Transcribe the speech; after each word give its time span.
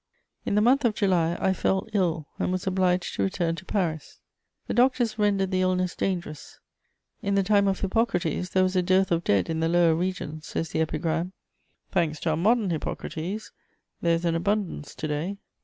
In 0.47 0.55
the 0.55 0.61
month 0.61 0.83
of 0.83 0.95
July, 0.95 1.37
I 1.39 1.53
fell 1.53 1.85
ill 1.93 2.27
and 2.39 2.51
was 2.51 2.65
obliged 2.65 3.13
to 3.13 3.21
return 3.21 3.53
to 3.57 3.65
Paris. 3.65 4.19
The 4.65 4.73
doctors 4.73 5.19
rendered 5.19 5.51
the 5.51 5.61
illness 5.61 5.95
dangerous. 5.95 6.57
In 7.21 7.35
the 7.35 7.43
time 7.43 7.67
of 7.67 7.79
Hippocrates, 7.81 8.49
there 8.49 8.63
was 8.63 8.75
a 8.75 8.81
dearth 8.81 9.11
of 9.11 9.23
dead 9.23 9.47
in 9.47 9.59
the 9.59 9.69
lower 9.69 9.93
regions, 9.93 10.47
says 10.47 10.69
the 10.69 10.81
epigram: 10.81 11.33
thanks 11.91 12.19
to 12.21 12.31
our 12.31 12.35
modern 12.35 12.71
Hippocrates, 12.71 13.51
there 14.01 14.15
is 14.15 14.25
an 14.25 14.33
abundance 14.33 14.95
to 14.95 15.07
day. 15.07 15.37